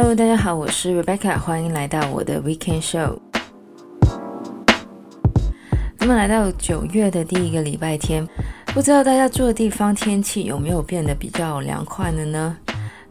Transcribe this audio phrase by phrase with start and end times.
[0.00, 3.18] Hello，大家好，我是 Rebecca，欢迎来到我的 Weekend Show。
[5.98, 8.24] 那么来到九月的第一个礼拜天，
[8.66, 12.56] 不知道大家住的地方天气有没有变得比较凉快了呢？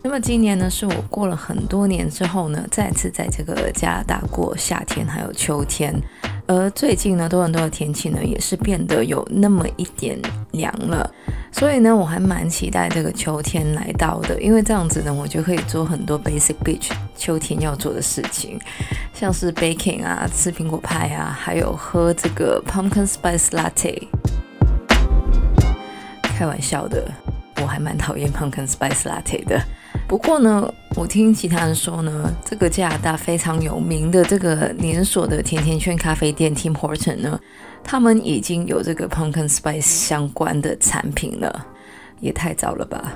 [0.02, 5.94] 那么今年呢，是我过了很多年之后呢，再次在这个加拿大过夏天还有秋天。
[6.48, 10.18] 而最近呢，多伦多的天气呢，也是变得有那么一点
[10.52, 11.10] 凉了。
[11.52, 18.58] 所以呢，我还蛮期待这个秋天来到的，因为这样子呢，我就可以做很多 basic beach 秋天要做的事情，
[19.14, 24.08] 像是 baking 啊、吃苹果派啊，还有喝这个 pumpkin spice latte。
[26.22, 27.12] 开玩笑的，
[27.62, 29.62] 我还蛮讨厌 pumpkin spice latte 的。
[30.08, 37.40] 不过呢，我听其他人说呢，这个加拿大非常有名的这个连锁的甜甜圈咖啡店 Tim Horton 呢。
[37.84, 41.66] 他们已经有这个 pumpkin spice 相关的产品了，
[42.20, 43.14] 也太早了吧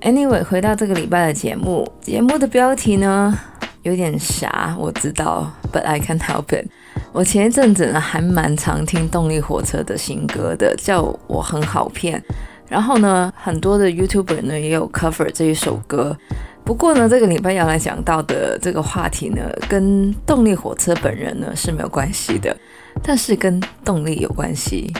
[0.00, 3.38] ？Anyway，回到这个礼拜的节目，节目的标题呢
[3.82, 6.66] 有点傻，我知道，But I can't help it。
[7.12, 12.22] 我前一阵子呢还蛮常听动力火车的新歌的，叫我很好骗。
[12.68, 16.16] 然后呢，很多的 YouTuber 呢也有 cover 这一首歌。
[16.64, 22.56] 不过呢，这个礼拜要来讲到的这个话题呢，跟动力火车本人呢是没有关系的，
[23.02, 24.92] 但是跟动力有关系。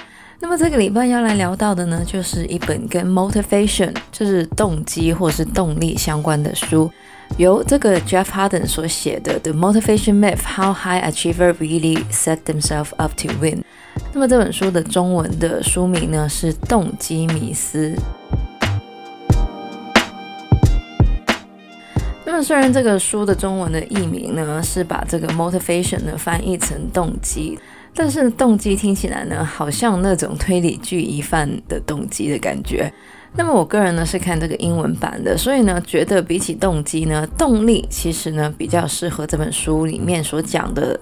[0.42, 6.90] 那么这个礼拜要来聊到的呢，就是一本跟 motivation，就是动机或是动力相关的书，
[7.36, 13.60] 由这个 Jeff Harden 所写的《The Motivation Myth: How High Achievers Really Set Themselves Up to Win》。
[14.12, 17.94] 那么这本书的中文的书名呢是《动机迷思》。
[22.26, 27.56] 那么虽然这个书的中文的译名呢是把这个 motivation 呢翻译成动机，
[27.94, 32.92] 但是动机听起来呢好像那种推理剧疑犯的动机的感觉。
[33.34, 40.98] 那么我个人呢是看这个英文版的，所以呢觉得比起动机呢，动力其实呢比较适合这本书里面所讲的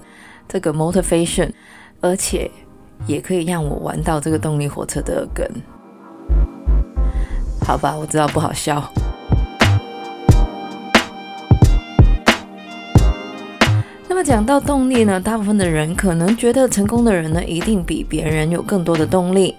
[0.47, 1.49] 这个 motivation，
[1.99, 2.49] 而且
[3.05, 5.45] 也可以让我玩到这个动力火车的梗。
[7.65, 8.81] 好吧，我知道不好笑。
[14.23, 19.55] 讲到动力呢，大部分的人可能觉得成功的人呢，一定比别人有更多的动力。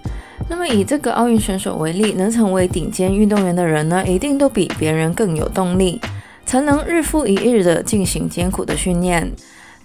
[0.49, 5.99] 那么以这个奥运选手为例，能成为顶尖运动员的人呢，一定都比别人更有动力，
[6.45, 9.31] 才能日复一日的进行艰苦的训练。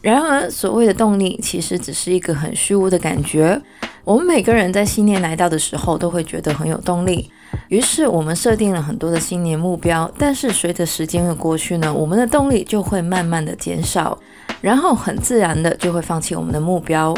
[0.01, 3.61] 然而，所谓的动力其实只是一个很虚无的感觉。
[4.05, 7.31] 我们每个人在新年来到的时候，都会觉得很有动力，
[7.69, 10.11] 于是我们设定了很多的新年目标。
[10.17, 14.19] 但是随着时间的过去呢，我们的动力就会慢慢的减少。
[14.61, 17.15] 然后很自然的就会放弃我们的目标。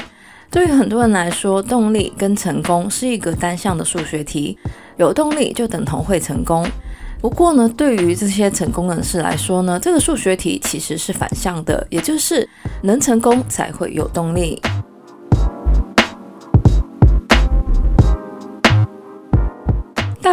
[0.51, 4.59] 对于很多人来说，动力跟成功是一个单向的数学题，
[4.97, 6.67] 有动力就等同会成功。
[7.21, 12.49] 不过呢，对于这些成功人士来说呢，这个数学题其实是反向的，也就是
[12.83, 14.61] 能成功才会有动力。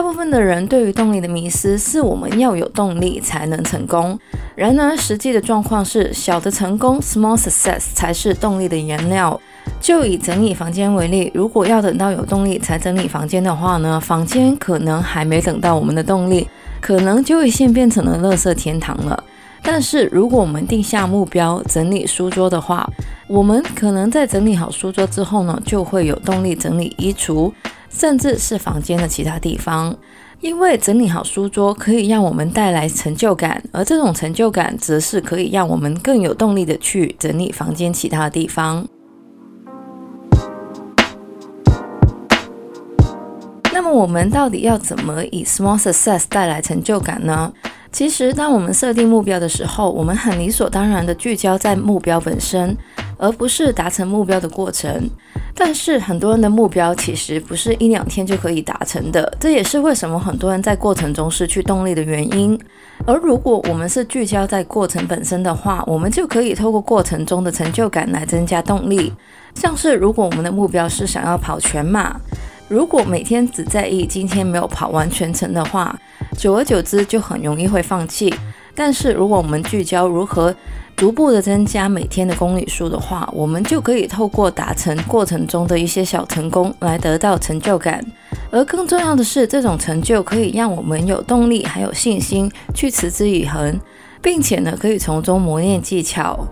[0.08, 4.18] 部分的人对于动力的迷思是我们要有动力才能成功。
[4.56, 9.38] 然而，实际的状况是，小的成功 （small success） 才是动力的原料。
[9.82, 16.48] 就以整理房间为例，如果要等到有动力才整理房间的话呢，房间可能还没等到我们的动力，
[16.80, 19.22] 可能就会先变成了垃圾天堂了。
[19.62, 22.90] 但是，如果我们定下目标整理书桌的话，
[23.28, 27.52] 我们可能在整理好书桌之后呢，就会有动力整理衣橱。
[27.90, 29.96] 甚至是房间的其他地方，
[30.42, 38.88] 因为整理好书桌可以让我们带来成就感，而这种成就感则是可以让我们更有动力的去整理房间其他的地方。
[43.74, 47.54] 那么，我们到底要怎么以 small success 带来成就感呢？
[47.92, 52.76] 其实，当我们设定目标的时候，我们很理所当然的聚焦在目标本身，
[53.18, 55.10] 而不是达成目标的过程。
[55.54, 62.60] 但是，很多人的目标其实不是一两天就可以达成的，这也是为什么很多人在过程中失去动力的原因。
[63.06, 69.12] 而如果我们是聚焦在过程本身的话，我们就可以透过过程中的成就感来增加动力。
[69.56, 72.16] 像是如果我们的目标是想要跑全马，
[72.68, 75.98] 如果每天只在意今天没有跑完全程的话，
[76.38, 78.32] 久而久之就很容易会放弃。
[78.80, 80.56] 但是如果我们聚焦如何
[80.96, 88.06] 逐步的增加每天的公里数的话，我们就可以透过达成过程中的一些小成功来得到成就感。
[88.52, 93.80] 而更重要的是，这种成就可以让我们有动力还有信心去持之以恒，
[94.22, 96.48] 并且呢，可以从中磨练技巧。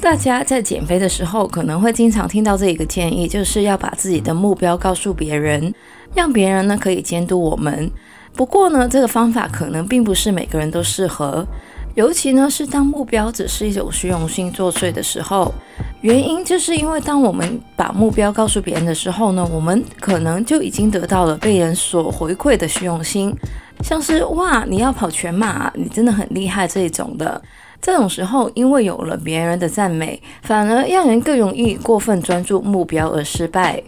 [0.00, 5.74] 大家在减肥的时候，可能会经常听到这一个建议，就是要把自己的目标告诉别人，
[6.14, 7.90] 让别人呢可以监督我们。
[8.34, 11.46] 不过呢，这个方法可能并不是每个人都适合。
[11.94, 15.52] 尤其呢，是当目标只是一种虚荣心作祟的时候，
[16.02, 23.34] 原因就是因为当我们把目标告诉别人的时候呢，我们可能就已经得到了被人所回馈的虚荣心，
[23.82, 27.42] 像是哇，你要跑全马，你真的很厉害这种的。
[27.82, 33.82] 这种时候，因为有了别人的赞美，反而让人更容易过分专注目标而失败。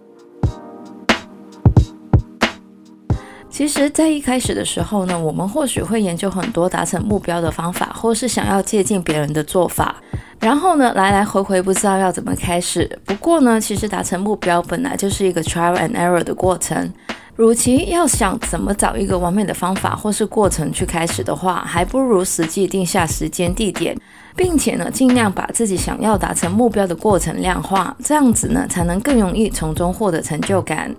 [3.60, 9.96] 其实，在一开始的时候呢，我们或许会研究很多达成目标的方法，或是想要借鉴别人的做法，
[10.40, 12.98] 然后呢，来来回回不知道要怎么开始。
[13.04, 16.90] 不过呢，其实达成目标本来就是一个 trial and error 的过程。
[17.36, 23.94] 与其要想怎么找一个完美的方法或是过程去开始的话，还不如实际定下时间地点，
[24.34, 30.90] 并且呢，尽量把自己想要达成目标的过程量化，这样子呢，才能更容易从中获得成就感。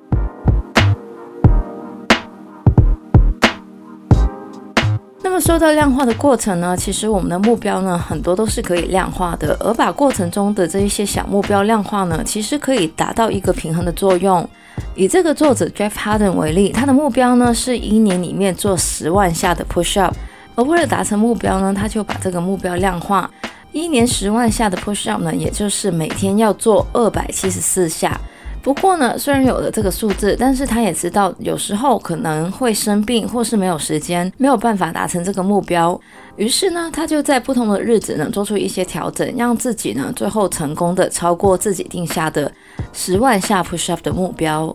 [5.41, 14.47] 说到量化的过程呢，其实我们的目标呢，很多都是可以量化的，而把过程中的这一些小目标量化呢，其实可以达到一个平衡的作用。
[14.95, 20.15] 以这个作者 Jeff Harden 为例，他的目标呢是一年里面做十万下的 push up，
[20.55, 23.29] 而为了达成目标呢，他就把这个目标量化，
[23.71, 28.19] 一年十万下的 push up 呢，也就是每天要做二百七十四下。
[28.63, 35.99] 不过呢，虽然有了这个数字，但是他也知道有时候可能会生病，或是没有时间，没有办法达成这个目标。
[36.35, 42.51] 于是呢，他就在不同的日子呢做出一些调整，让自己呢最后成功的超过自己定下的
[42.93, 44.73] 十万下 push up 的目标。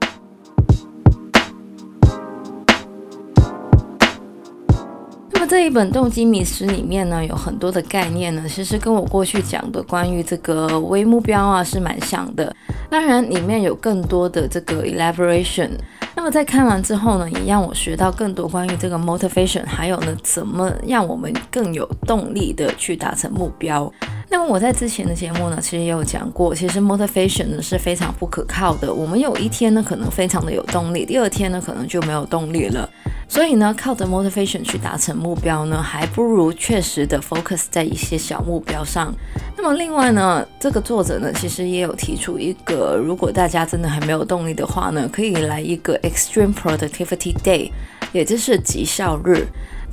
[5.39, 12.57] 那么这一本动机迷思里面呢，有很多的概念呢，其实跟我过去讲的关于这个微目标啊是蛮像的。
[12.89, 15.69] 当然，里面有更多的这个 elaboration。
[16.15, 23.93] 那么在看完之后呢，也让我学到更多关于这个 motivation，还有呢，怎么让我们更有动力的去达成目标。
[24.29, 28.93] 那么我在之前的节目呢，其实也有讲过，其实 motivation 呢是非常不可靠的。
[28.93, 32.89] 我们有一天呢，可能非常的有动力，第二天呢，可能就没有动力了。
[33.29, 39.15] 所以呢，靠着 motivation 去达成目标呢，还不如确实的 focus 在一些小目标上。
[39.57, 47.71] 那么另外呢，这个作者呢，其实也有提出一个，如果大家真的还没有动力的话呢，可以来一个 extreme productivity day，
[48.13, 49.45] 也就是极效日，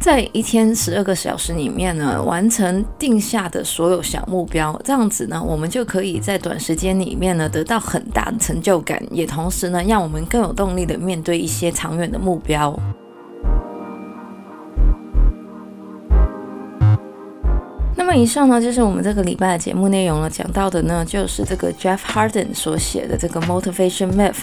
[0.03, 4.77] 在一天十二个小时里面呢，完成定下的所有小目标。
[4.83, 12.77] 这样子呢，我们就可以在短时间里面呢，得到很大的成就感，也同时呢，让我们更有动力的面对一些长远的目标。
[17.95, 20.29] 那么以上呢，就是我们这个礼拜的节目内容了。
[20.29, 24.39] 讲到的呢，就是这个 Jeff Harden 所写的这个 Motivation Myth。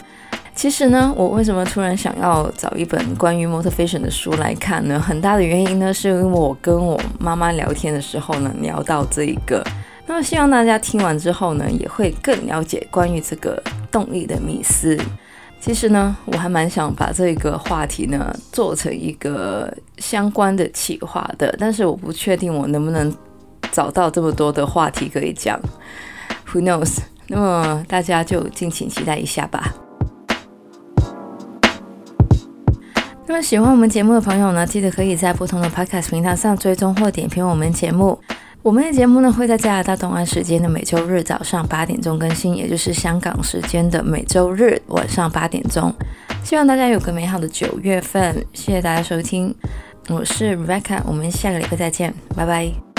[0.60, 5.00] 其实呢，我为什么突然想要找一本关于 Motivation 的书来看呢？
[5.00, 9.64] 很大的原因呢，是因为我跟我妈妈聊天的时候呢，聊到这一个。
[10.06, 13.58] 那么希望大家听完之后呢，也会更了解关于这个
[13.90, 15.00] 动力的迷思。
[15.62, 23.10] 其实呢，我还蛮想把这个话题呢做成一个相关的企划的，但是我不确定我能不能。
[23.72, 25.58] 找到这么多的话题可以讲
[26.52, 26.98] ，Who knows？
[27.28, 29.72] 那么大家就敬请期待一下吧。
[33.30, 38.18] 那么喜欢我们节目的朋友呢，记得可以在不同的 Podcast 平台上追踪或点评我们节目。
[38.60, 45.94] 我们的节目呢会在加拿大东岸时间的每周日早上八点钟更新，也就是香港时间的每周日晚上八点钟。
[46.42, 49.54] 希望大家有个美好的九月份，谢谢大家收听，
[50.08, 52.89] 我是 Rebecca，我们下个礼拜再见，拜拜。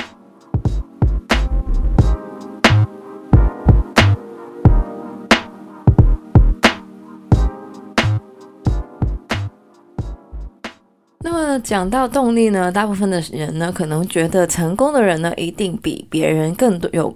[11.24, 17.16] 那么讲到动力呢，大部分的人呢，可能觉得成功的人呢，一定比别人更多有，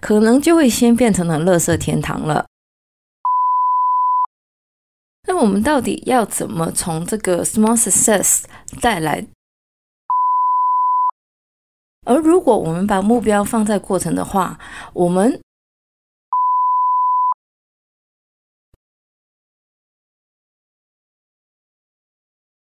[0.00, 2.46] 可能就会先变成了乐色天堂了。
[5.26, 8.44] 那我们到底要怎么从这个 small success
[8.80, 9.26] 带来？
[12.04, 14.58] 而如果我们把目标放在过程的话，
[14.92, 15.40] 我们